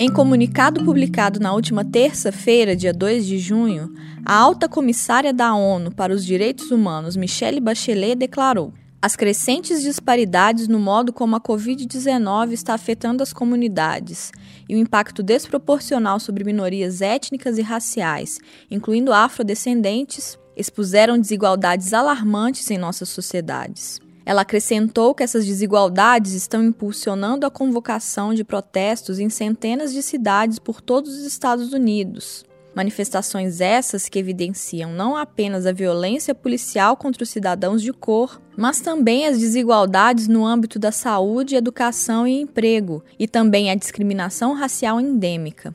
[0.00, 3.92] Em comunicado publicado na última terça-feira, dia 2 de junho,
[4.24, 8.72] a alta comissária da ONU para os Direitos Humanos, Michelle Bachelet, declarou:
[9.02, 14.30] as crescentes disparidades no modo como a Covid-19 está afetando as comunidades
[14.68, 18.38] e o impacto desproporcional sobre minorias étnicas e raciais,
[18.70, 23.98] incluindo afrodescendentes, expuseram desigualdades alarmantes em nossas sociedades.
[24.28, 30.58] Ela acrescentou que essas desigualdades estão impulsionando a convocação de protestos em centenas de cidades
[30.58, 32.44] por todos os Estados Unidos.
[32.74, 38.82] Manifestações essas que evidenciam não apenas a violência policial contra os cidadãos de cor, mas
[38.82, 45.00] também as desigualdades no âmbito da saúde, educação e emprego, e também a discriminação racial
[45.00, 45.74] endêmica.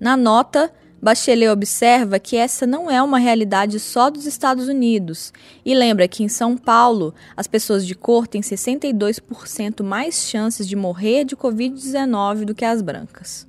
[0.00, 0.72] Na nota,
[1.06, 5.32] Bachelet observa que essa não é uma realidade só dos Estados Unidos
[5.64, 10.74] e lembra que em São Paulo as pessoas de cor têm 62% mais chances de
[10.74, 13.46] morrer de Covid-19 do que as brancas.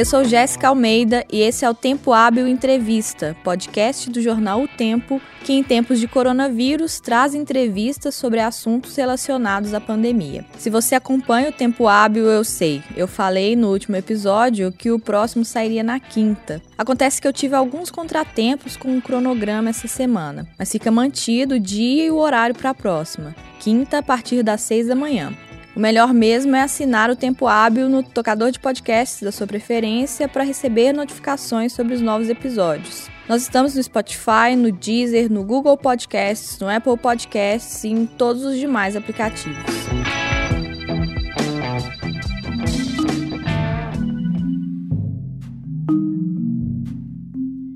[0.00, 4.66] Eu sou Jéssica Almeida e esse é o Tempo Hábil Entrevista, podcast do jornal O
[4.66, 10.42] Tempo, que em tempos de coronavírus traz entrevistas sobre assuntos relacionados à pandemia.
[10.56, 14.98] Se você acompanha o Tempo Hábil, eu sei, eu falei no último episódio que o
[14.98, 16.62] próximo sairia na quinta.
[16.78, 21.60] Acontece que eu tive alguns contratempos com o cronograma essa semana, mas fica mantido o
[21.60, 25.36] dia e o horário para a próxima, quinta a partir das seis da manhã.
[25.74, 30.28] O melhor mesmo é assinar o Tempo Hábil no tocador de podcasts da sua preferência
[30.28, 33.08] para receber notificações sobre os novos episódios.
[33.28, 38.44] Nós estamos no Spotify, no Deezer, no Google Podcasts, no Apple Podcasts e em todos
[38.44, 39.64] os demais aplicativos.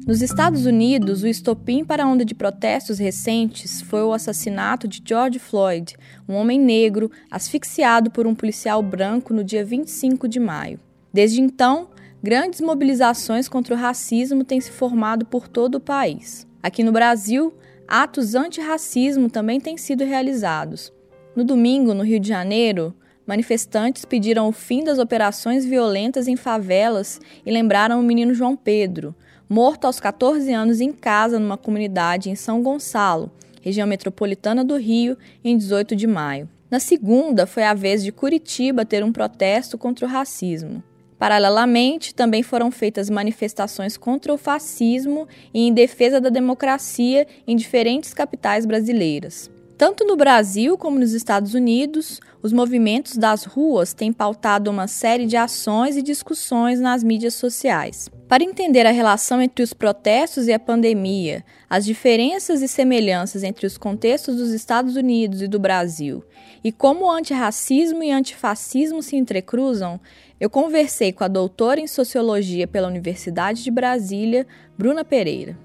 [0.06, 5.02] Nos Estados Unidos, o estopim para a onda de protestos recentes foi o assassinato de
[5.02, 5.96] George Floyd,
[6.28, 10.78] um homem negro asfixiado por um policial branco no dia 25 de maio.
[11.10, 11.88] Desde então,
[12.22, 16.46] grandes mobilizações contra o racismo têm se formado por todo o país.
[16.62, 17.54] Aqui no Brasil,
[17.88, 20.92] atos antirracismo também têm sido realizados.
[21.34, 22.94] No domingo, no Rio de Janeiro,
[23.26, 29.14] manifestantes pediram o fim das operações violentas em favelas e lembraram o menino João Pedro,
[29.48, 35.16] morto aos 14 anos em casa numa comunidade em São Gonçalo, região metropolitana do Rio,
[35.44, 36.48] em 18 de maio.
[36.70, 40.82] Na segunda, foi a vez de Curitiba ter um protesto contra o racismo.
[41.18, 48.12] Paralelamente, também foram feitas manifestações contra o fascismo e em defesa da democracia em diferentes
[48.12, 49.50] capitais brasileiras.
[49.76, 55.26] Tanto no Brasil como nos Estados Unidos, os movimentos das ruas têm pautado uma série
[55.26, 58.08] de ações e discussões nas mídias sociais.
[58.34, 63.64] Para entender a relação entre os protestos e a pandemia, as diferenças e semelhanças entre
[63.64, 66.24] os contextos dos Estados Unidos e do Brasil,
[66.64, 70.00] e como o antirracismo e antifascismo se entrecruzam,
[70.40, 74.44] eu conversei com a doutora em Sociologia pela Universidade de Brasília,
[74.76, 75.56] Bruna Pereira.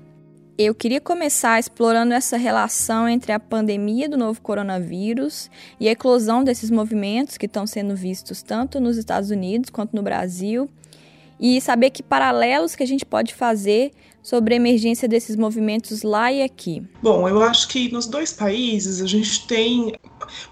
[0.56, 5.50] Eu queria começar explorando essa relação entre a pandemia do novo coronavírus
[5.80, 10.04] e a eclosão desses movimentos que estão sendo vistos tanto nos Estados Unidos quanto no
[10.04, 10.70] Brasil
[11.40, 13.92] e saber que paralelos que a gente pode fazer
[14.22, 16.84] sobre a emergência desses movimentos lá e aqui.
[17.02, 19.94] Bom, eu acho que nos dois países a gente tem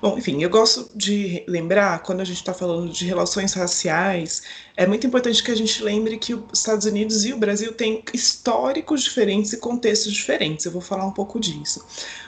[0.02, 4.44] Bom, enfim, eu gosto de lembrar, quando a gente está falando de relações raciais,
[4.76, 8.04] é muito importante que a gente lembre que os Estados Unidos e o Brasil têm
[8.14, 10.66] históricos diferentes e contextos diferentes.
[10.66, 11.86] Eu vou falar um pouco disso.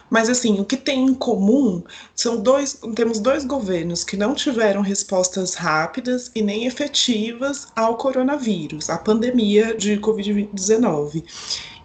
[0.10, 1.84] Mas assim, o que tem em comum
[2.16, 8.90] são dois, temos dois governos que não tiveram respostas rápidas e nem efetivas ao coronavírus,
[8.90, 11.24] à pandemia de COVID-19.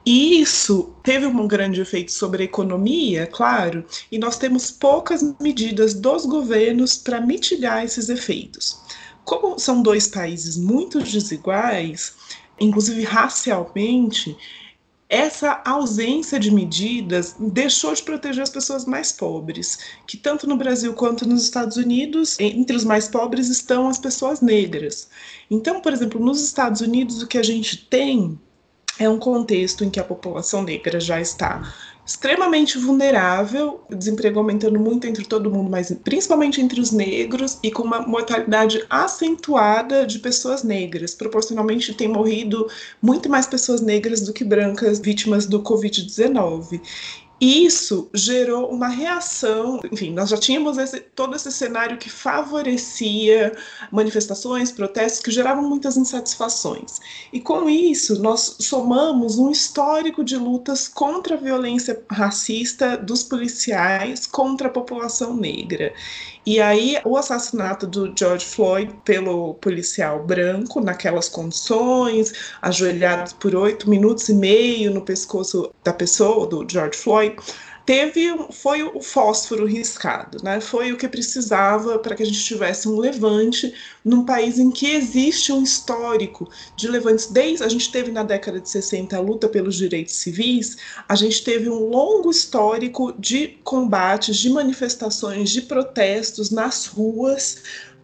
[0.06, 5.94] E isso teve um grande efeito sobre a economia, claro, e nós temos poucas medidas
[5.94, 8.78] dos governos para mitigar esses efeitos.
[9.24, 12.14] Como são dois países muito desiguais,
[12.60, 14.36] inclusive racialmente,
[15.14, 19.78] essa ausência de medidas deixou de proteger as pessoas mais pobres,
[20.09, 24.41] que tanto no Brasil quanto nos Estados Unidos, entre os mais pobres estão as pessoas
[24.41, 25.09] negras.
[25.48, 28.36] Então, por exemplo, nos Estados Unidos, o que a gente tem
[28.98, 31.72] é um contexto em que a população negra já está
[32.06, 37.83] extremamente vulnerável, desemprego aumentando muito entre todo mundo, mas principalmente entre os negros e com
[37.83, 41.15] uma mortalidade acentuada de pessoas negras.
[41.15, 42.68] Proporcionalmente tem morrido
[43.01, 46.80] muito mais pessoas negras do que brancas vítimas do COVID-19.
[47.41, 53.53] Isso gerou uma reação, enfim, nós já tínhamos esse, todo esse cenário que favorecia
[53.91, 57.01] manifestações, protestos, que geravam muitas insatisfações.
[57.33, 64.27] E com isso, nós somamos um histórico de lutas contra a violência racista dos policiais
[64.27, 65.92] contra a população negra.
[66.46, 73.88] E aí, o assassinato do George Floyd pelo policial branco, naquelas condições, ajoelhado por oito
[73.88, 77.36] minutos e meio no pescoço da pessoa, do George Floyd,
[77.86, 80.60] teve foi o fósforo riscado, né?
[80.60, 84.91] Foi o que precisava para que a gente tivesse um levante num país em que
[84.91, 87.27] existe um histórico de levantes.
[87.27, 90.77] Desde a gente teve na década de 60 a luta pelos direitos civis,
[91.09, 97.63] a gente teve um longo histórico de combates, de manifestações, de protestos nas ruas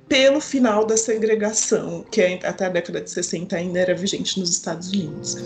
[0.09, 4.89] pelo final da segregação, que até a década de 60 ainda era vigente nos Estados
[4.89, 5.37] Unidos.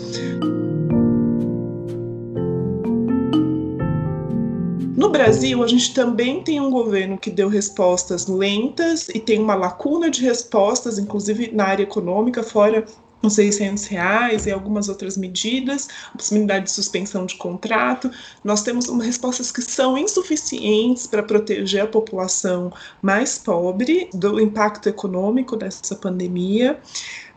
[5.05, 9.53] No Brasil, a gente também tem um governo que deu respostas lentas e tem uma
[9.53, 12.83] lacuna de respostas, inclusive na área econômica, fora
[13.21, 18.09] os 600 reais e algumas outras medidas, a possibilidade de suspensão de contrato.
[18.43, 25.55] Nós temos respostas que são insuficientes para proteger a população mais pobre do impacto econômico
[25.55, 26.79] dessa pandemia.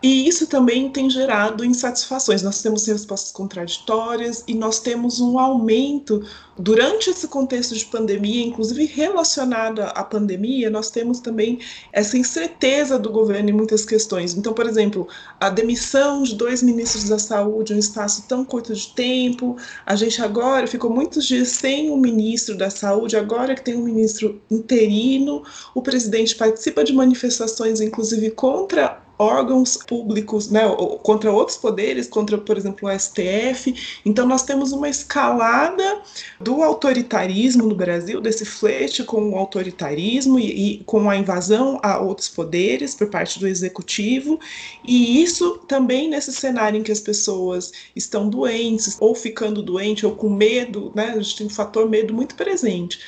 [0.02, 2.42] E isso também tem gerado insatisfações.
[2.42, 6.22] Nós temos respostas contraditórias e nós temos um aumento
[6.58, 11.60] durante esse contexto de pandemia, inclusive relacionado à pandemia, nós temos também
[11.92, 14.34] essa incerteza do governo em muitas questões.
[14.34, 15.06] Então, por exemplo,
[15.38, 19.56] a demissão de dois ministros da saúde em um espaço tão curto de tempo,
[19.86, 23.84] a gente agora ficou muitos dias sem um ministro da saúde, agora que tem um
[23.84, 25.44] ministro interino,
[25.74, 30.62] o presidente participa de manifestações, inclusive contra órgãos públicos, né,
[31.02, 33.74] contra outros poderes, contra, por exemplo, o STF.
[34.04, 36.02] Então, nós temos uma escalada
[36.40, 41.98] do autoritarismo no Brasil, desse flerte com o autoritarismo e, e com a invasão a
[41.98, 44.38] outros poderes por parte do executivo,
[44.84, 50.12] e isso também nesse cenário em que as pessoas estão doentes, ou ficando doentes, ou
[50.14, 52.98] com medo, né, a gente tem um fator medo muito presente.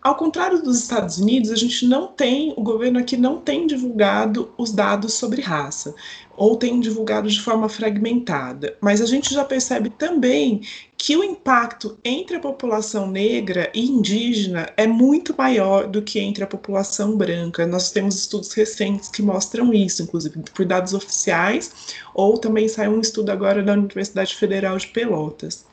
[0.00, 4.50] Ao contrário dos Estados Unidos, a gente não tem, o governo aqui não tem divulgado
[4.56, 5.92] os dados sobre raça,
[6.36, 8.76] ou tem divulgado de forma fragmentada.
[8.80, 10.62] Mas a gente já percebe também
[10.96, 16.44] que o impacto entre a população negra e indígena é muito maior do que entre
[16.44, 17.66] a população branca.
[17.66, 21.72] Nós temos estudos recentes que mostram isso, inclusive por dados oficiais,
[22.14, 25.66] ou também saiu um estudo agora da Universidade Federal de Pelotas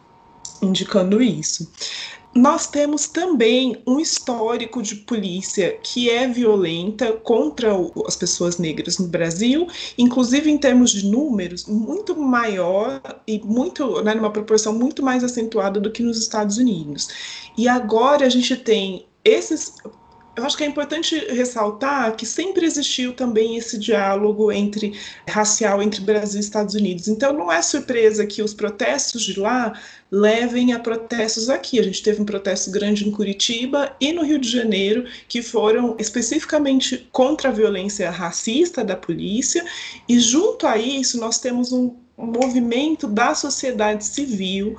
[0.61, 1.69] indicando isso
[2.35, 7.71] nós temos também um histórico de polícia que é violenta contra
[8.05, 9.67] as pessoas negras no Brasil,
[9.97, 15.79] inclusive em termos de números, muito maior e muito, né, numa proporção muito mais acentuada
[15.79, 17.07] do que nos Estados Unidos.
[17.57, 19.73] E agora a gente tem esses
[20.35, 24.93] eu acho que é importante ressaltar que sempre existiu também esse diálogo entre
[25.27, 27.07] racial entre Brasil e Estados Unidos.
[27.07, 29.73] Então não é surpresa que os protestos de lá
[30.11, 31.79] levem a protestos aqui.
[31.79, 35.95] A gente teve um protesto grande em Curitiba e no Rio de Janeiro que foram
[35.99, 39.65] especificamente contra a violência racista da polícia
[40.07, 44.77] e junto a isso nós temos um movimento da sociedade civil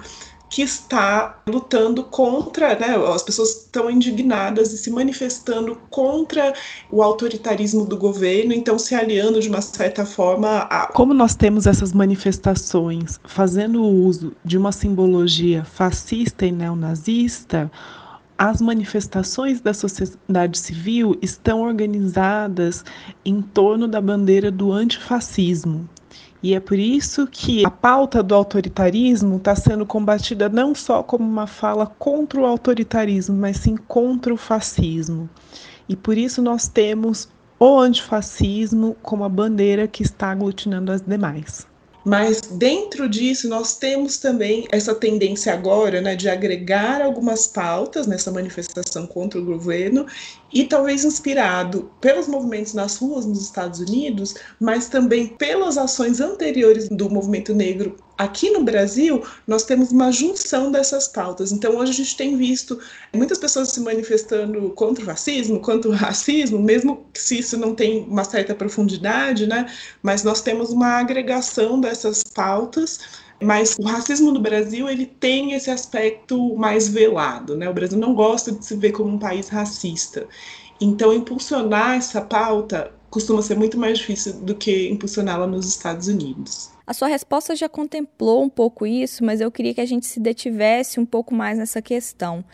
[0.48, 6.54] que está lutando contra, né, as pessoas estão indignadas e se manifestando contra
[6.90, 10.86] o autoritarismo do governo, então se aliando de uma certa forma a...
[10.86, 17.70] Como nós temos essas manifestações fazendo uso de uma simbologia fascista e neonazista,
[18.38, 22.84] as manifestações da sociedade civil estão organizadas
[23.24, 25.88] em torno da bandeira do antifascismo.
[26.46, 31.24] E é por isso que a pauta do autoritarismo está sendo combatida não só como
[31.24, 35.28] uma fala contra o autoritarismo, mas sim contra o fascismo.
[35.88, 41.66] E por isso nós temos o antifascismo como a bandeira que está aglutinando as demais.
[42.06, 48.30] Mas dentro disso, nós temos também essa tendência agora né, de agregar algumas pautas nessa
[48.30, 50.06] manifestação contra o governo
[50.54, 56.88] e talvez inspirado pelos movimentos nas ruas nos Estados Unidos, mas também pelas ações anteriores
[56.88, 61.52] do movimento negro aqui no Brasil, nós temos uma junção dessas pautas.
[61.52, 62.78] Então, hoje a gente tem visto
[63.12, 68.04] muitas pessoas se manifestando contra o racismo, contra o racismo, mesmo se isso não tem
[68.04, 69.66] uma certa profundidade, né?
[70.02, 72.98] Mas nós temos uma agregação dessas pautas
[73.42, 77.68] mas o racismo no Brasil ele tem esse aspecto mais velado, né?
[77.68, 80.26] O Brasil não gosta de se ver como um país racista.
[80.80, 86.70] Então, impulsionar essa pauta costuma ser muito mais difícil do que impulsioná-la nos Estados Unidos.
[86.86, 90.20] A sua resposta já contemplou um pouco isso, mas eu queria que a gente se
[90.20, 92.44] detivesse um pouco mais nessa questão.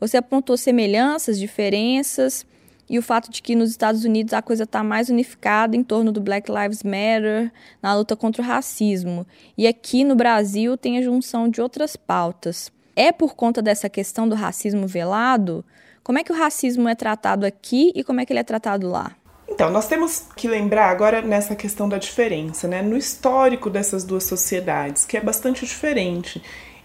[0.00, 2.46] Você apontou semelhanças, diferenças
[2.88, 6.10] e o fato de que nos Estados Unidos a coisa está mais unificada em torno
[6.10, 7.52] do Black Lives Matter,
[7.82, 9.26] na luta contra o racismo.
[9.58, 12.72] E aqui no Brasil tem a junção de outras pautas.
[12.94, 15.62] É por conta dessa questão do racismo velado?
[16.02, 18.88] Como é que o racismo é tratado aqui e como é que ele é tratado
[18.88, 19.14] lá?
[19.56, 22.82] Então, nós temos que lembrar agora nessa questão da diferença, né?
[22.82, 26.42] No histórico dessas duas sociedades, que é bastante diferente.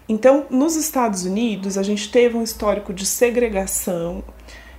[0.08, 4.24] Então, nos Estados Unidos, a gente teve um histórico de segregação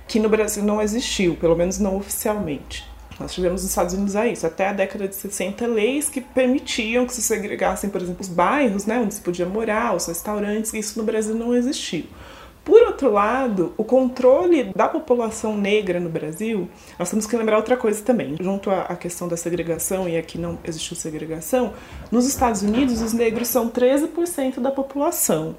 [0.08, 2.84] que no Brasil não existiu, pelo menos não oficialmente.
[3.20, 7.06] Nós tivemos nos Estados Unidos a isso, até a década de 60, leis que permitiam
[7.06, 10.98] que se segregassem, por exemplo, os bairros, né, onde se podia morar, os restaurantes, isso
[10.98, 12.06] no Brasil não existiu.
[12.64, 16.68] Por outro lado, o controle da população negra no Brasil,
[16.98, 18.36] nós temos que lembrar outra coisa também.
[18.40, 21.74] Junto à questão da segregação, e aqui não existiu segregação,
[22.10, 25.56] nos Estados Unidos os negros são 13% da população.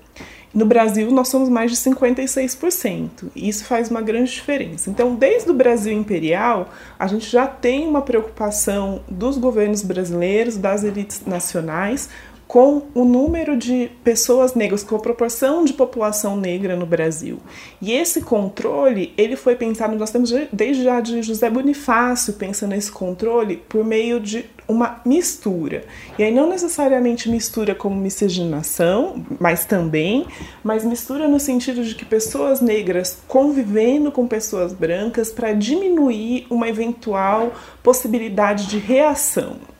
[0.51, 4.89] No Brasil, nós somos mais de 56%, e isso faz uma grande diferença.
[4.89, 10.85] Então, desde o Brasil imperial, a gente já tem uma preocupação dos governos brasileiros, das
[10.85, 12.09] elites nacionais,
[12.47, 17.39] com o número de pessoas negras, com a proporção de população negra no Brasil.
[17.81, 22.91] E esse controle, ele foi pensado, nós temos desde já de José Bonifácio pensando nesse
[22.91, 25.83] controle por meio de uma mistura.
[26.17, 30.25] E aí não necessariamente mistura como miscigenação, mas também,
[30.63, 36.67] mas mistura no sentido de que pessoas negras convivendo com pessoas brancas para diminuir uma
[36.67, 39.74] eventual possibilidade de reação.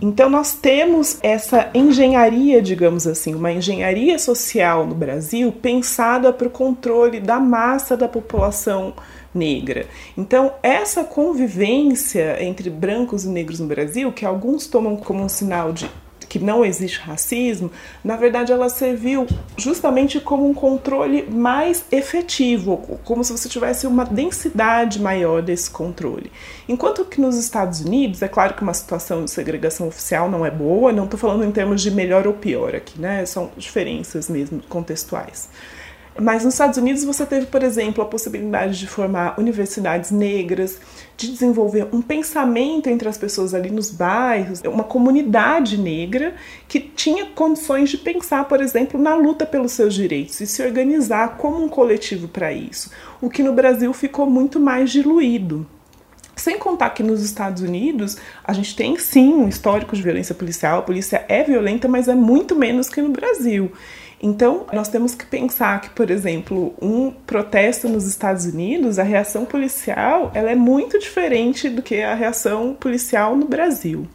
[0.00, 6.50] Então nós temos essa engenharia, digamos assim, uma engenharia social no Brasil pensada para o
[6.50, 8.94] controle da massa da população
[9.34, 9.86] negra.
[10.16, 15.72] Então, essa convivência entre brancos e negros no Brasil, que alguns tomam como um sinal
[15.72, 15.88] de
[16.28, 17.70] que não existe racismo,
[18.04, 24.04] na verdade ela serviu justamente como um controle mais efetivo, como se você tivesse uma
[24.04, 26.30] densidade maior desse controle.
[26.68, 30.50] Enquanto que nos Estados Unidos, é claro que uma situação de segregação oficial não é
[30.50, 33.24] boa, não estou falando em termos de melhor ou pior aqui, né?
[33.24, 35.48] São diferenças mesmo contextuais.
[36.20, 40.80] Mas nos Estados Unidos você teve, por exemplo, a possibilidade de formar universidades negras,
[41.16, 46.34] de desenvolver um pensamento entre as pessoas ali nos bairros, uma comunidade negra
[46.66, 51.36] que tinha condições de pensar, por exemplo, na luta pelos seus direitos e se organizar
[51.36, 55.64] como um coletivo para isso, o que no Brasil ficou muito mais diluído.
[56.34, 60.78] Sem contar que nos Estados Unidos a gente tem sim um histórico de violência policial,
[60.78, 63.72] a polícia é violenta, mas é muito menos que no Brasil.
[64.20, 69.44] Então, nós temos que pensar que, por exemplo, um protesto nos Estados Unidos, a reação
[69.44, 74.08] policial, ela é muito diferente do que a reação policial no Brasil.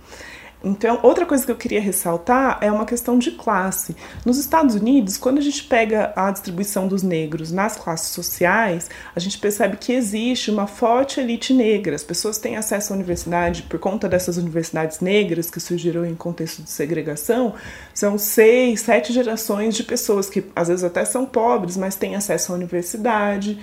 [0.63, 3.95] Então, outra coisa que eu queria ressaltar é uma questão de classe.
[4.25, 9.19] Nos Estados Unidos, quando a gente pega a distribuição dos negros nas classes sociais, a
[9.19, 11.95] gente percebe que existe uma forte elite negra.
[11.95, 16.61] As pessoas têm acesso à universidade por conta dessas universidades negras que surgiram em contexto
[16.61, 17.53] de segregação.
[17.93, 22.53] São seis, sete gerações de pessoas que às vezes até são pobres, mas têm acesso
[22.53, 23.59] à universidade.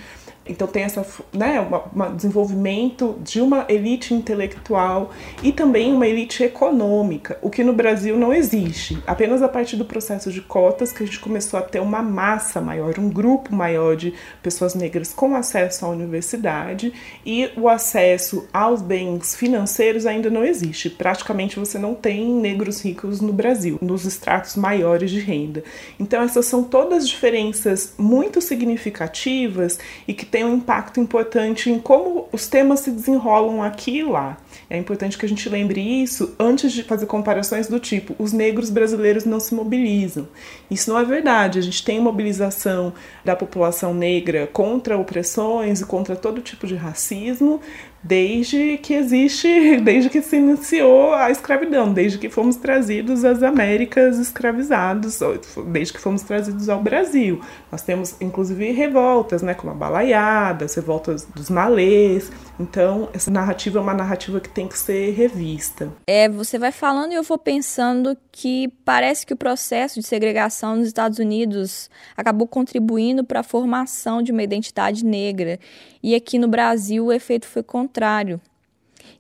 [0.50, 7.38] Então tem essa, né, um desenvolvimento de uma elite intelectual e também uma elite econômica,
[7.40, 8.98] o que no Brasil não existe.
[9.06, 12.60] Apenas a partir do processo de cotas que a gente começou a ter uma massa
[12.60, 16.92] maior, um grupo maior de pessoas negras com acesso à universidade
[17.24, 20.90] e o acesso aos bens financeiros ainda não existe.
[20.90, 25.62] Praticamente você não tem negros ricos no Brasil, nos estratos maiores de renda.
[25.98, 29.78] Então essas são todas diferenças muito significativas
[30.08, 34.36] e que tem um impacto importante em como os temas se desenrolam aqui e lá.
[34.68, 38.70] É importante que a gente lembre isso antes de fazer comparações do tipo: os negros
[38.70, 40.28] brasileiros não se mobilizam.
[40.70, 41.58] Isso não é verdade.
[41.58, 42.92] A gente tem mobilização
[43.24, 47.60] da população negra contra opressões e contra todo tipo de racismo,
[48.02, 54.18] desde que existe, desde que se iniciou a escravidão, desde que fomos trazidos às Américas
[54.18, 55.18] escravizados,
[55.66, 57.40] desde que fomos trazidos ao Brasil.
[57.70, 62.30] Nós temos inclusive revoltas, né, como a balaiada, as revoltas dos malês.
[62.58, 65.92] Então, essa narrativa é uma narrativa que tem que ser revista.
[66.06, 70.76] É, você vai falando e eu vou pensando que parece que o processo de segregação
[70.76, 75.58] nos Estados Unidos acabou contribuindo para a formação de uma identidade negra.
[76.02, 77.89] E aqui no Brasil o efeito foi contrário.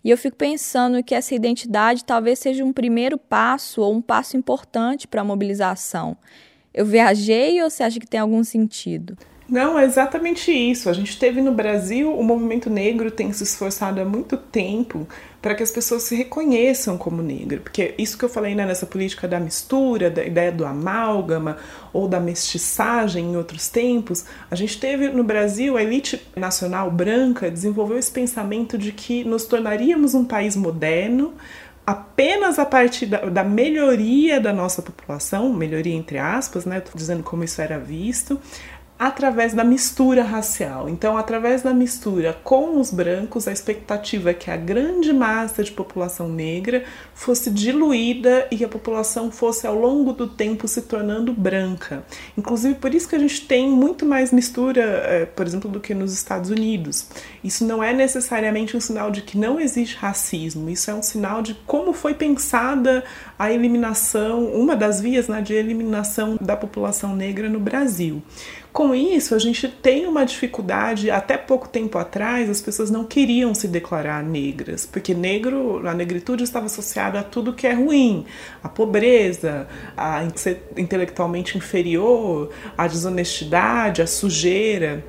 [0.02, 4.36] E eu fico pensando que essa identidade talvez seja um primeiro passo ou um passo
[4.36, 6.16] importante para a mobilização.
[6.72, 9.16] Eu viajei ou você acha que tem algum sentido?
[9.48, 10.88] Não, é exatamente isso.
[10.88, 15.08] A gente teve no Brasil, o movimento negro tem se esforçado há muito tempo
[15.40, 17.60] para que as pessoas se reconheçam como negro.
[17.60, 21.56] Porque isso que eu falei né, nessa política da mistura, da ideia do amálgama
[21.92, 27.50] ou da mestiçagem em outros tempos, a gente teve no Brasil, a elite nacional branca
[27.50, 31.34] desenvolveu esse pensamento de que nos tornaríamos um país moderno
[31.86, 36.78] apenas a partir da, da, melhoria da nossa população, melhoria entre aspas, né?
[36.78, 38.38] Estou dizendo como isso era visto,
[39.00, 40.86] através da mistura racial.
[40.86, 45.72] Então, através da mistura com os brancos, a expectativa é que a grande massa de
[45.72, 52.04] população negra fosse diluída e a população fosse ao longo do tempo se tornando branca.
[52.36, 55.94] Inclusive, por isso que a gente tem muito mais mistura, é, por exemplo, do que
[55.94, 57.06] nos Estados Unidos.
[57.42, 61.40] Isso não é necessariamente um sinal de que não existe racismo, isso é um sinal
[61.40, 63.02] de como foi pensada
[63.38, 68.22] a eliminação, uma das vias né, de eliminação da população negra no Brasil.
[68.72, 71.10] Com isso, a gente tem uma dificuldade.
[71.10, 76.44] Até pouco tempo atrás, as pessoas não queriam se declarar negras, porque negro, a negritude
[76.44, 78.24] estava associada a tudo que é ruim,
[78.62, 85.04] a pobreza, a ser intelectualmente inferior, a desonestidade, a sujeira.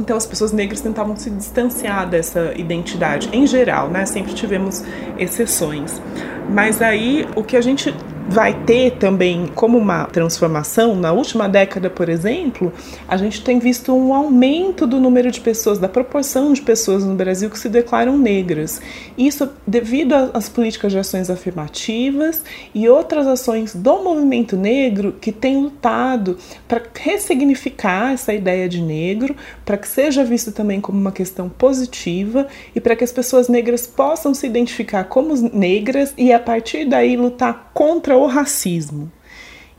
[0.00, 4.04] Então as pessoas negras tentavam se distanciar dessa identidade em geral, né?
[4.04, 4.82] Sempre tivemos
[5.16, 6.02] exceções.
[6.50, 7.94] Mas aí o que a gente
[8.28, 10.96] vai ter também como uma transformação.
[10.96, 12.72] Na última década, por exemplo,
[13.06, 17.14] a gente tem visto um aumento do número de pessoas, da proporção de pessoas no
[17.14, 18.80] Brasil que se declaram negras.
[19.16, 22.42] Isso devido às políticas de ações afirmativas
[22.74, 29.36] e outras ações do movimento negro que tem lutado para ressignificar essa ideia de negro,
[29.64, 33.86] para que seja visto também como uma questão positiva e para que as pessoas negras
[33.86, 37.70] possam se identificar como negras e a partir daí lutar
[38.22, 39.10] o racismo.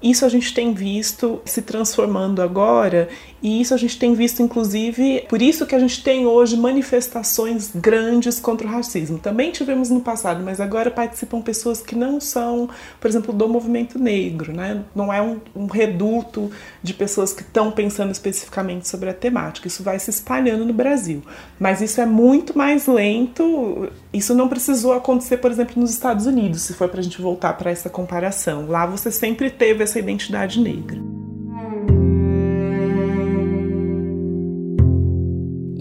[0.01, 3.10] Isso a gente tem visto se transformando agora
[3.41, 7.72] e isso a gente tem visto, inclusive, por isso que a gente tem hoje manifestações
[7.74, 9.20] grandes contra o racismo.
[9.20, 14.00] Também tivemos no passado, mas agora participam pessoas que não são, por exemplo, do movimento
[14.00, 14.84] negro, né?
[14.96, 16.50] Não é um, um reduto
[16.82, 19.67] de pessoas que estão pensando especificamente sobre a temática.
[19.67, 21.22] Isso vai se espalhando no Brasil.
[21.60, 23.89] Mas isso é muito mais lento.
[24.12, 27.53] Isso não precisou acontecer, por exemplo, nos Estados Unidos, se for para a gente voltar
[27.53, 28.67] para essa comparação.
[28.67, 31.07] Lá você sempre teve essa identidade negra.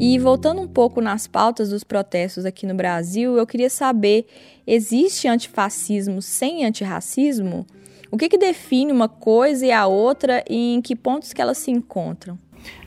[0.09, 4.25] E voltando um pouco nas pautas dos protestos aqui no Brasil, eu queria saber:
[4.65, 7.67] existe antifascismo sem antirracismo?
[8.09, 11.59] O que, que define uma coisa e a outra e em que pontos que elas
[11.59, 12.39] se encontram?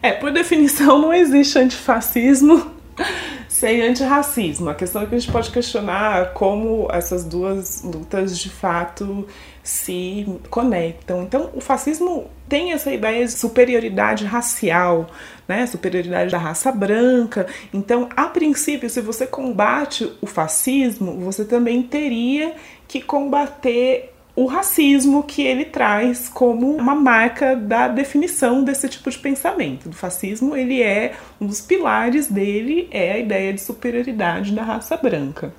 [0.01, 2.71] É, por definição, não existe antifascismo
[3.49, 4.69] sem antirracismo.
[4.69, 9.27] A questão é que a gente pode questionar como essas duas lutas de fato
[9.63, 11.23] se conectam.
[11.23, 15.09] Então, o fascismo tem essa ideia de superioridade racial,
[15.47, 15.65] né?
[15.67, 17.47] Superioridade da raça branca.
[17.73, 22.55] Então, a princípio, se você combate o fascismo, você também teria
[22.87, 29.19] que combater o racismo que ele traz como uma marca da definição desse tipo de
[29.19, 29.89] pensamento.
[29.89, 34.95] Do fascismo, ele é um dos pilares dele é a ideia de superioridade da raça
[34.95, 35.51] branca.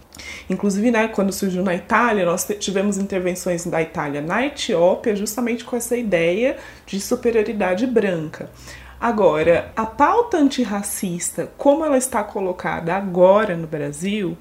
[0.48, 5.76] Inclusive, né, quando surgiu na Itália, nós tivemos intervenções da Itália na Etiópia justamente com
[5.76, 8.48] essa ideia de superioridade branca.
[8.98, 14.38] Agora, a pauta antirracista, como ela está colocada agora no Brasil,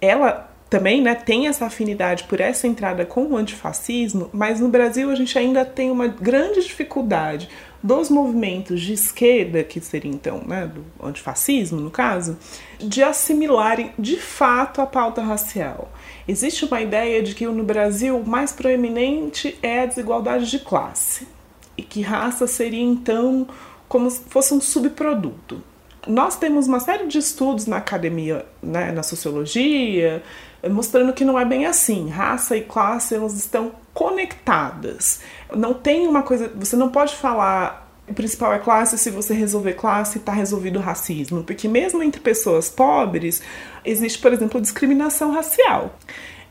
[0.00, 5.10] ela também né, tem essa afinidade por essa entrada com o antifascismo, mas no Brasil
[5.10, 7.48] a gente ainda tem uma grande dificuldade
[7.82, 12.38] dos movimentos de esquerda, que seria então né, do antifascismo no caso,
[12.78, 15.90] de assimilarem de fato a pauta racial.
[16.28, 21.26] Existe uma ideia de que no Brasil o mais proeminente é a desigualdade de classe
[21.76, 23.48] e que raça seria então
[23.88, 25.60] como se fosse um subproduto.
[26.06, 30.22] Nós temos uma série de estudos na academia, né, na sociologia,
[30.68, 32.08] mostrando que não é bem assim.
[32.08, 35.20] Raça e classe elas estão conectadas.
[35.54, 39.74] Não tem uma coisa, você não pode falar o principal é classe, se você resolver
[39.74, 41.44] classe, está resolvido o racismo.
[41.44, 43.40] Porque mesmo entre pessoas pobres,
[43.84, 45.94] existe, por exemplo, discriminação racial.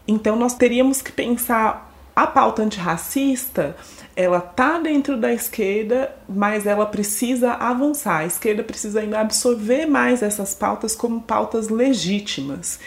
[0.07, 3.75] Então nós teríamos que pensar a pauta antirracista,
[4.15, 8.19] ela tá dentro da esquerda, mas ela precisa avançar.
[8.19, 12.79] A esquerda precisa ainda absorver mais essas pautas como pautas legítimas.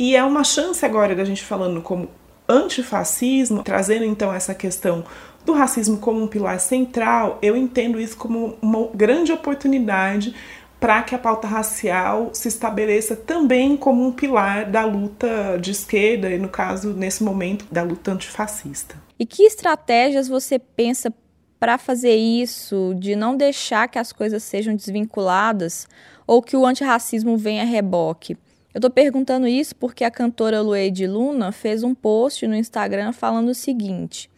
[0.00, 2.08] E é uma chance agora da gente falando como
[2.48, 5.04] antifascismo, trazendo então essa questão
[5.44, 10.34] do racismo como um pilar central, eu entendo isso como uma grande oportunidade
[10.80, 16.30] para que a pauta racial se estabeleça também como um pilar da luta de esquerda
[16.30, 18.96] e, no caso, nesse momento, da luta antifascista.
[19.18, 21.12] E que estratégias você pensa
[21.58, 25.86] para fazer isso, de não deixar que as coisas sejam desvinculadas
[26.26, 28.34] ou que o antirracismo venha a reboque?
[28.72, 33.48] Eu estou perguntando isso porque a cantora Luede Luna fez um post no Instagram falando
[33.48, 34.30] o seguinte: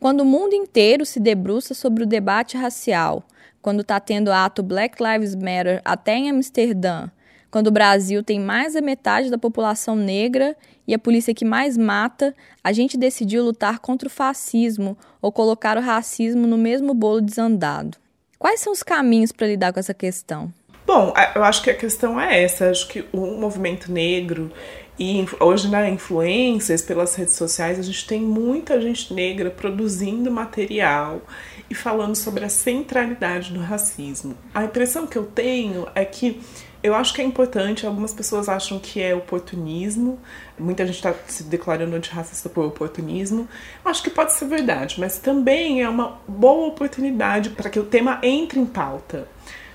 [0.00, 3.22] quando o mundo inteiro se debruça sobre o debate racial,
[3.60, 7.10] quando está tendo ato Black Lives Matter até em Amsterdã,
[7.50, 10.56] quando o Brasil tem mais da metade da população negra
[10.88, 15.76] e a polícia que mais mata, a gente decidiu lutar contra o fascismo ou colocar
[15.76, 17.98] o racismo no mesmo bolo desandado.
[18.38, 20.52] Quais são os caminhos para lidar com essa questão?
[20.86, 22.70] Bom, eu acho que a questão é essa.
[22.70, 24.50] Acho que o movimento negro
[24.98, 30.30] e hoje na né, influências pelas redes sociais a gente tem muita gente negra produzindo
[30.30, 31.20] material
[31.68, 34.36] e falando sobre a centralidade do racismo.
[34.54, 36.40] A impressão que eu tenho é que
[36.80, 40.20] eu acho que é importante, algumas pessoas acham que é oportunismo,
[40.58, 43.48] muita gente está se declarando antirracista por oportunismo.
[43.82, 48.20] Acho que pode ser verdade, mas também é uma boa oportunidade para que o tema
[48.22, 49.26] entre em pauta.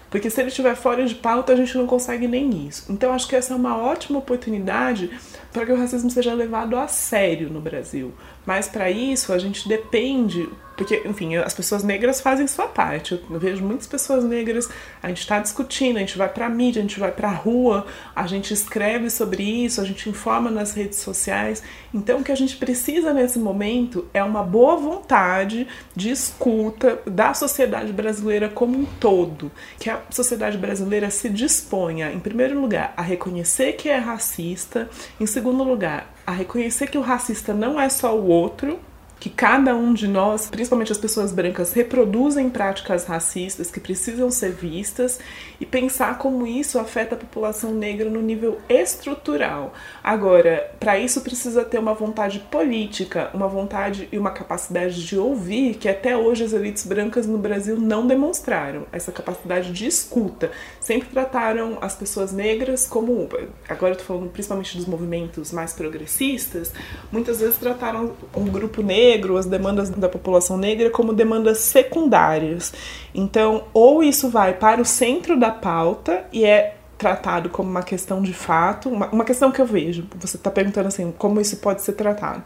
[0.10, 2.92] Porque se ele estiver fora de pauta, a gente não consegue nem isso.
[2.92, 5.12] Então, acho que essa é uma ótima oportunidade
[5.54, 8.14] para que o racismo seja levado a sério no Brasil.
[8.46, 13.22] Mas para isso, a gente depende porque, enfim, as pessoas negras fazem sua parte.
[13.30, 14.70] Eu vejo muitas pessoas negras,
[15.04, 17.86] a gente está discutindo, a gente vai para mídia, a gente vai para a rua,
[18.16, 21.62] a gente escreve sobre isso, a gente informa nas redes sociais.
[21.94, 27.34] Então, o que a gente precisa nesse momento é uma boa vontade de escuta da
[27.34, 29.52] sociedade brasileira como um todo.
[29.78, 34.90] Que a sociedade brasileira se disponha, em primeiro lugar, a reconhecer que é racista,
[35.20, 38.80] em segundo lugar, a reconhecer que o racista não é só o outro,
[39.20, 44.52] que cada um de nós, principalmente as pessoas brancas, reproduzem práticas racistas que precisam ser
[44.52, 45.20] vistas
[45.60, 49.74] e pensar como isso afeta a população negra no nível estrutural.
[50.02, 55.76] Agora, para isso precisa ter uma vontade política, uma vontade e uma capacidade de ouvir
[55.76, 58.86] que até hoje as elites brancas no Brasil não demonstraram.
[58.92, 60.52] Essa capacidade de escuta.
[60.90, 63.30] Sempre trataram as pessoas negras como,
[63.70, 66.74] agora eu tô falando principalmente dos movimentos mais progressistas,
[67.12, 72.74] muitas vezes trataram um grupo negro as demandas da população negra como demandas secundárias.
[73.14, 78.20] Então, ou isso vai para o centro da pauta e é tratado como uma questão
[78.20, 81.84] de fato, uma, uma questão que eu vejo, você está perguntando assim, como isso pode
[81.84, 82.42] ser tratado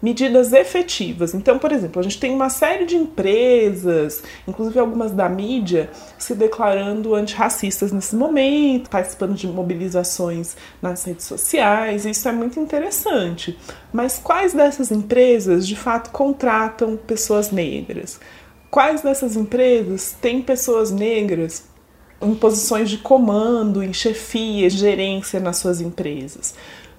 [0.00, 1.34] medidas efetivas.
[1.34, 6.34] Então, por exemplo, a gente tem uma série de empresas, inclusive algumas da mídia, se
[6.34, 13.58] declarando antirracistas nesse momento, participando de mobilizações nas redes sociais, isso é muito interessante.
[13.92, 18.20] Mas quais dessas empresas de fato contratam pessoas negras?
[18.70, 21.64] Quais dessas empresas têm pessoas negras
[22.20, 26.54] em posições de comando, em chefia, gerência nas suas empresas?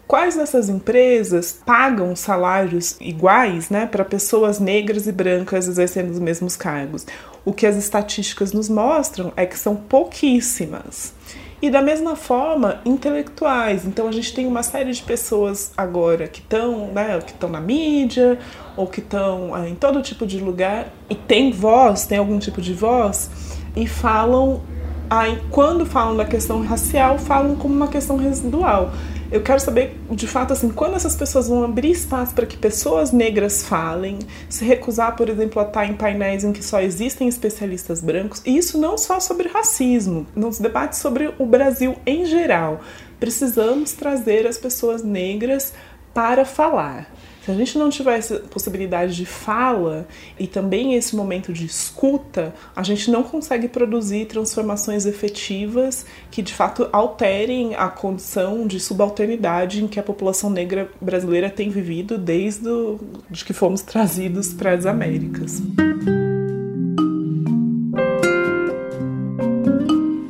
[0.07, 6.55] Quais dessas empresas pagam salários iguais né, para pessoas negras e brancas exercendo os mesmos
[6.55, 7.05] cargos?
[7.43, 11.13] O que as estatísticas nos mostram é que são pouquíssimas.
[11.61, 13.85] E da mesma forma, intelectuais.
[13.85, 18.39] Então a gente tem uma série de pessoas agora que estão né, que na mídia
[18.77, 22.61] ou que estão é, em todo tipo de lugar e tem voz, tem algum tipo
[22.61, 23.29] de voz
[23.75, 24.61] e falam
[25.09, 28.91] aí quando falam da questão racial, falam como uma questão residual.
[29.29, 33.11] Eu quero saber, de fato, assim, quando essas pessoas vão abrir espaço para que pessoas
[33.11, 38.01] negras falem, se recusar, por exemplo, a estar em painéis em que só existem especialistas
[38.01, 42.79] brancos, e isso não só sobre racismo, nos debates sobre o Brasil em geral.
[43.19, 45.73] Precisamos trazer as pessoas negras
[46.13, 47.11] para falar.
[47.47, 50.05] Se a gente não tiver essa possibilidade de fala
[50.37, 56.53] e também esse momento de escuta, a gente não consegue produzir transformações efetivas que de
[56.53, 62.67] fato alterem a condição de subalternidade em que a população negra brasileira tem vivido desde
[62.67, 62.99] o,
[63.31, 65.61] de que fomos trazidos para as Américas.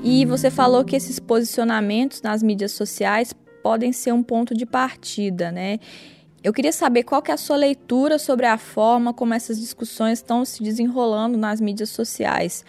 [0.03, 5.51] E você falou que esses posicionamentos nas mídias sociais podem ser um ponto de partida,
[5.51, 5.79] né?
[6.47, 10.19] Eu queria saber qual que é a sua leitura sobre a forma como essas discussões
[10.19, 12.63] estão se desenrolando nas mídias sociais.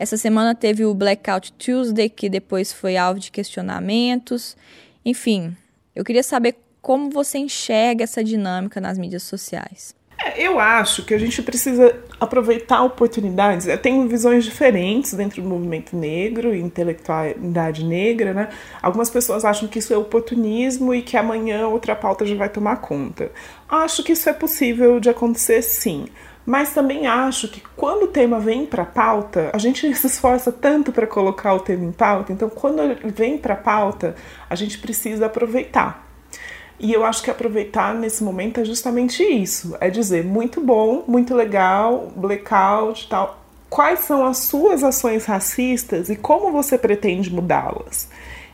[0.00, 4.56] Essa semana teve o Blackout Tuesday, que depois foi alvo de questionamentos.
[5.04, 5.56] Enfim,
[5.94, 9.94] eu queria saber como você enxerga essa dinâmica nas mídias sociais.
[10.22, 13.66] É, eu acho que a gente precisa aproveitar oportunidades.
[13.66, 18.48] Eu tenho visões diferentes dentro do movimento negro intelectualidade negra, né?
[18.82, 22.76] Algumas pessoas acham que isso é oportunismo e que amanhã outra pauta já vai tomar
[22.76, 23.32] conta.
[23.68, 26.06] Acho que isso é possível de acontecer sim.
[26.44, 30.92] Mas também acho que quando o tema vem para pauta, a gente se esforça tanto
[30.92, 32.82] para colocar o tema em pauta, então quando
[33.14, 34.14] vem para pauta,
[34.48, 36.09] a gente precisa aproveitar.
[36.80, 41.34] E eu acho que aproveitar nesse momento é justamente isso: é dizer muito bom, muito
[41.34, 43.38] legal, blackout e tal.
[43.68, 48.08] quais são as suas ações racistas e como você pretende mudá-las.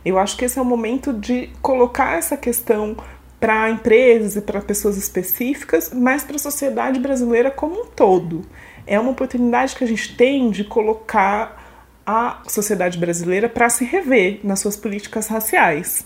[0.05, 2.97] Eu acho que esse é o momento de colocar essa questão
[3.41, 8.43] para empresas e para pessoas específicas, mas para a sociedade brasileira como um todo.
[8.87, 11.65] É uma oportunidade que a gente tem de colocar
[12.05, 16.05] a sociedade brasileira para se rever nas suas políticas raciais.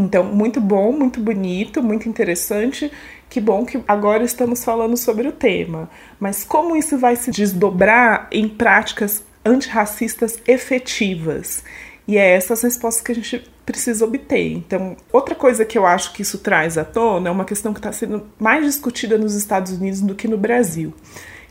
[0.00, 2.90] Então, muito bom, muito bonito, muito interessante.
[3.28, 5.90] Que bom que agora estamos falando sobre o tema.
[6.18, 11.62] Mas como isso vai se desdobrar em práticas antirracistas efetivas?
[12.08, 14.52] E é essas respostas que a gente precisa obter.
[14.52, 17.78] Então, outra coisa que eu acho que isso traz à tona é uma questão que
[17.78, 20.94] está sendo mais discutida nos Estados Unidos do que no Brasil.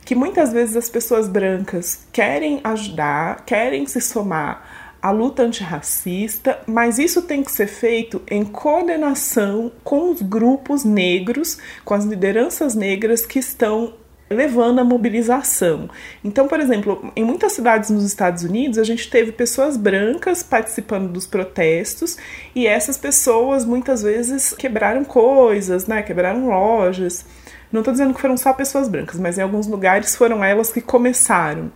[0.04, 4.69] Que muitas vezes as pessoas brancas querem ajudar, querem se somar
[5.02, 11.58] à luta antirracista, mas isso tem que ser feito em coordenação com os grupos negros,
[11.84, 13.94] com as lideranças negras que estão
[14.30, 15.90] levando a mobilização.
[16.22, 21.10] Então, por exemplo, em muitas cidades nos Estados Unidos, a gente teve pessoas brancas participando
[21.10, 22.16] dos protestos
[22.54, 26.02] e essas pessoas muitas vezes quebraram coisas, né?
[26.02, 27.24] Quebraram lojas.
[27.72, 30.80] Não estou dizendo que foram só pessoas brancas, mas em alguns lugares foram elas que
[30.80, 31.70] começaram.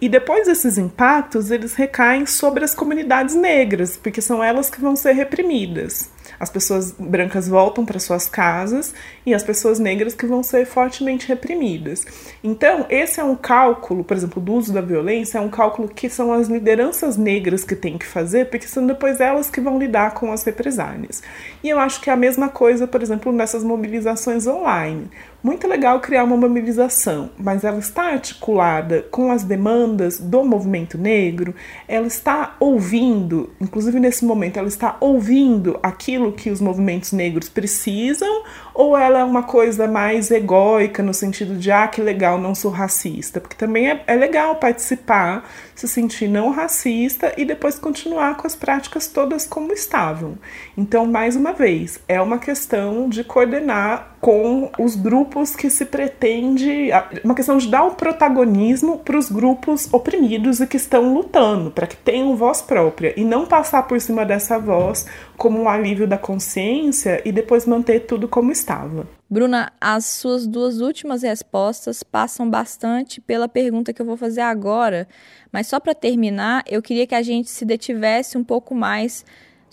[0.00, 4.96] E depois desses impactos, eles recaem sobre as comunidades negras, porque são elas que vão
[4.96, 6.10] ser reprimidas.
[6.38, 11.28] As pessoas brancas voltam para suas casas e as pessoas negras que vão ser fortemente
[11.28, 12.04] reprimidas.
[12.42, 16.08] Então, esse é um cálculo, por exemplo, do uso da violência, é um cálculo que
[16.08, 20.12] são as lideranças negras que têm que fazer, porque são depois elas que vão lidar
[20.14, 21.22] com as represálias.
[21.62, 25.10] E eu acho que é a mesma coisa, por exemplo, nessas mobilizações online.
[25.44, 31.54] Muito legal criar uma mobilização, mas ela está articulada com as demandas do movimento negro,
[31.86, 38.42] ela está ouvindo, inclusive nesse momento, ela está ouvindo aquilo que os movimentos negros precisam,
[38.72, 42.70] ou ela é uma coisa mais egóica, no sentido de, ah, que legal, não sou
[42.70, 43.38] racista?
[43.38, 48.56] Porque também é, é legal participar, se sentir não racista e depois continuar com as
[48.56, 50.38] práticas todas como estavam.
[50.74, 56.88] Então, mais uma vez, é uma questão de coordenar com os grupos que se pretende.
[57.22, 61.86] Uma questão de dar o protagonismo para os grupos oprimidos e que estão lutando, para
[61.86, 65.04] que tenham voz própria, e não passar por cima dessa voz
[65.36, 69.06] como um alívio da consciência e depois manter tudo como estava.
[69.28, 75.06] Bruna, as suas duas últimas respostas passam bastante pela pergunta que eu vou fazer agora,
[75.52, 79.22] mas só para terminar, eu queria que a gente se detivesse um pouco mais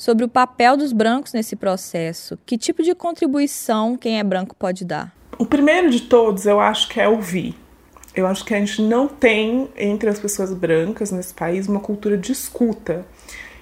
[0.01, 2.35] sobre o papel dos brancos nesse processo.
[2.43, 5.15] Que tipo de contribuição quem é branco pode dar?
[5.37, 7.55] O primeiro de todos, eu acho que é ouvir.
[8.15, 12.17] Eu acho que a gente não tem entre as pessoas brancas nesse país uma cultura
[12.17, 13.05] de escuta.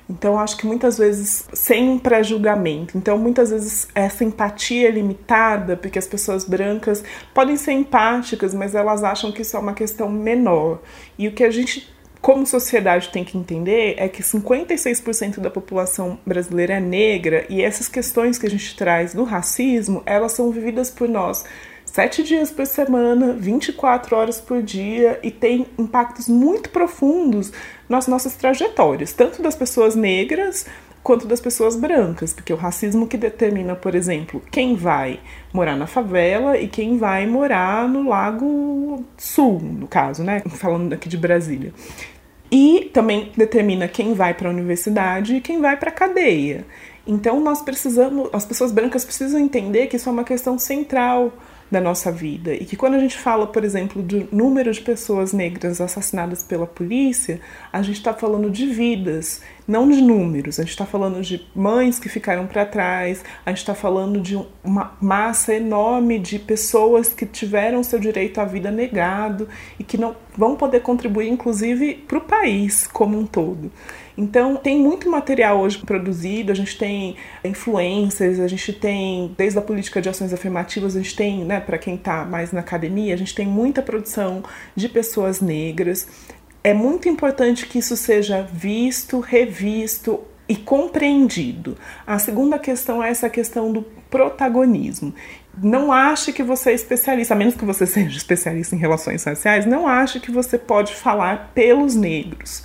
[0.09, 2.97] Então, acho que muitas vezes sem pré-julgamento.
[2.97, 8.73] Então, muitas vezes essa empatia é limitada, porque as pessoas brancas podem ser empáticas, mas
[8.73, 10.79] elas acham que isso é uma questão menor.
[11.17, 16.19] E o que a gente como sociedade tem que entender é que 56% da população
[16.25, 20.89] brasileira é negra e essas questões que a gente traz do racismo, elas são vividas
[20.89, 21.45] por nós
[21.85, 27.51] sete dias por semana, 24 horas por dia e tem impactos muito profundos
[27.87, 30.65] nas nossas trajetórias, tanto das pessoas negras
[31.03, 35.19] quanto das pessoas brancas, porque o racismo que determina, por exemplo, quem vai
[35.53, 40.41] morar na favela e quem vai morar no Lago Sul, no caso, né?
[40.49, 41.73] Falando aqui de Brasília.
[42.51, 46.65] E também determina quem vai para a universidade e quem vai para a cadeia.
[47.05, 51.33] Então nós precisamos, as pessoas brancas precisam entender que isso é uma questão central
[51.71, 52.53] da nossa vida.
[52.53, 56.65] E que quando a gente fala, por exemplo, do número de pessoas negras assassinadas pela
[56.65, 57.39] polícia,
[57.71, 60.59] a gente está falando de vidas, não de números.
[60.59, 64.39] A gente está falando de mães que ficaram para trás, a gente está falando de
[64.63, 70.15] uma massa enorme de pessoas que tiveram seu direito à vida negado e que não
[70.35, 73.71] vão poder contribuir, inclusive, para o país como um todo.
[74.19, 79.61] Então, tem muito material hoje produzido, a gente tem influências, a gente tem, desde a
[79.61, 83.17] política de ações afirmativas, a gente tem, né, para quem está mais na academia, a
[83.17, 84.43] gente tem muita produção
[84.75, 86.05] de pessoas negras.
[86.61, 91.77] É muito importante que isso seja visto, revisto, e compreendido.
[92.05, 95.13] A segunda questão é essa questão do protagonismo.
[95.55, 99.65] Não ache que você é especialista, a menos que você seja especialista em relações raciais,
[99.65, 102.63] não ache que você pode falar pelos negros.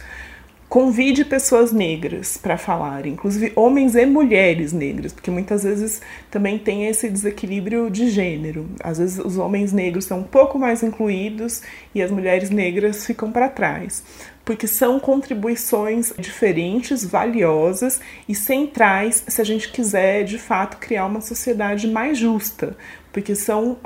[0.75, 6.89] Convide pessoas negras para falar, inclusive homens e mulheres negras, porque muitas vezes também tem
[6.89, 8.69] esse desequilíbrio de gênero.
[8.83, 11.63] Às vezes os homens negros são um pouco mais incluídos
[11.95, 14.03] e as mulheres negras ficam para trás.
[14.45, 21.23] porque são contribuições diferentes, valiosas e centrais se a gente quiser de fato criar uma
[21.23, 22.77] sociedade mais justa,
[23.14, 23.79] porque são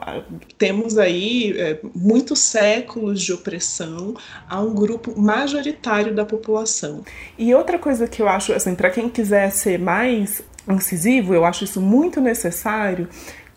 [0.56, 4.14] temos aí é, muitos séculos de opressão
[4.48, 7.04] a um grupo majoritário da população.
[7.36, 11.64] E outra coisa que eu acho, assim, para quem quiser ser mais incisivo, eu acho
[11.64, 13.06] isso muito necessário,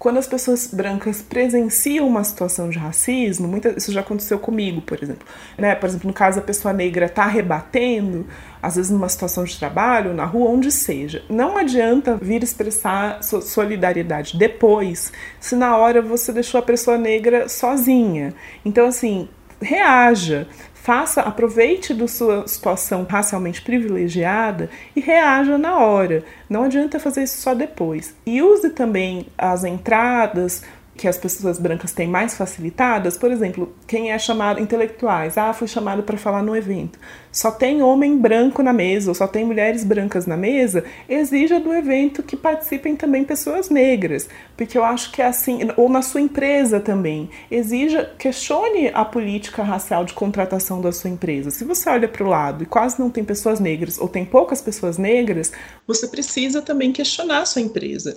[0.01, 4.97] quando as pessoas brancas presenciam uma situação de racismo, muita, isso já aconteceu comigo, por
[4.99, 5.27] exemplo.
[5.55, 5.75] Né?
[5.75, 8.25] Por exemplo, no caso a pessoa negra está rebatendo,
[8.63, 11.23] às vezes numa situação de trabalho, na rua, onde seja.
[11.29, 18.33] Não adianta vir expressar solidariedade depois, se na hora você deixou a pessoa negra sozinha.
[18.65, 19.29] Então, assim,
[19.61, 20.47] reaja,
[20.81, 26.23] Faça, aproveite da sua situação racialmente privilegiada e reaja na hora.
[26.49, 28.15] Não adianta fazer isso só depois.
[28.25, 30.63] E use também as entradas,
[31.01, 35.67] que as pessoas brancas têm mais facilitadas, por exemplo, quem é chamado intelectuais, ah, fui
[35.67, 36.99] chamado para falar no evento.
[37.31, 41.73] Só tem homem branco na mesa, ou só tem mulheres brancas na mesa, exija do
[41.73, 46.21] evento que participem também pessoas negras, porque eu acho que é assim, ou na sua
[46.21, 51.49] empresa também, exija, questione a política racial de contratação da sua empresa.
[51.49, 54.61] Se você olha para o lado e quase não tem pessoas negras, ou tem poucas
[54.61, 55.51] pessoas negras,
[55.87, 58.15] você precisa também questionar a sua empresa.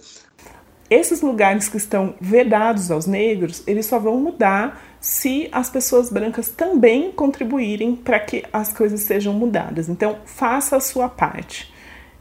[0.94, 6.50] Esses lugares que estão vedados aos negros, eles só vão mudar se as pessoas brancas
[6.50, 9.88] também contribuírem para que as coisas sejam mudadas.
[9.88, 11.73] Então, faça a sua parte.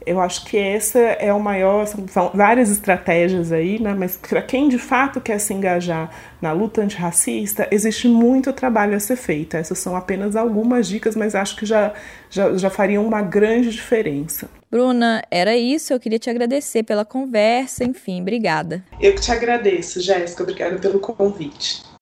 [0.06, 1.86] Eu acho que essa é o maior.
[1.86, 3.94] São várias estratégias aí, né?
[3.94, 6.10] Mas para quem de fato quer se engajar
[6.42, 9.56] na luta antirracista, existe muito trabalho a ser feito.
[9.56, 11.94] Essas são apenas algumas dicas, mas acho que já,
[12.30, 14.50] já, já fariam uma grande diferença.
[14.70, 15.94] Bruna, era isso.
[15.94, 17.84] Eu queria te agradecer pela conversa.
[17.84, 18.84] Enfim, obrigada.
[19.00, 20.44] Eu que te agradeço, Jéssica.
[20.44, 21.93] Obrigada pelo convite.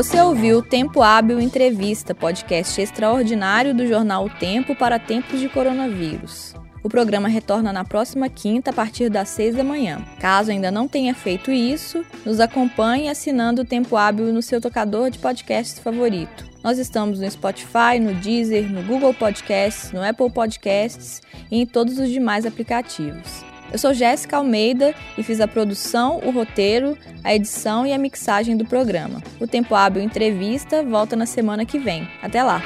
[0.00, 6.54] Você ouviu Tempo Hábil Entrevista, podcast extraordinário do jornal O Tempo para tempos de coronavírus.
[6.82, 10.02] O programa retorna na próxima quinta, a partir das seis da manhã.
[10.18, 15.10] Caso ainda não tenha feito isso, nos acompanhe assinando o Tempo Hábil no seu tocador
[15.10, 16.46] de podcasts favorito.
[16.64, 21.98] Nós estamos no Spotify, no Deezer, no Google Podcasts, no Apple Podcasts e em todos
[21.98, 23.49] os demais aplicativos.
[23.72, 28.56] Eu sou Jéssica Almeida e fiz a produção, o roteiro, a edição e a mixagem
[28.56, 29.22] do programa.
[29.38, 32.08] O Tempo Hábil Entrevista volta na semana que vem.
[32.20, 32.60] Até lá!